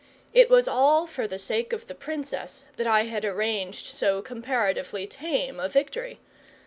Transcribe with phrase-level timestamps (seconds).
[0.33, 5.05] It was all for the sake of the Princess that I had arranged so comparatively
[5.05, 6.19] tame a victory.